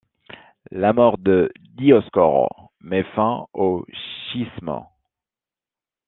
[0.71, 3.85] La mort de Dioscore met fin au
[4.31, 4.83] schisme.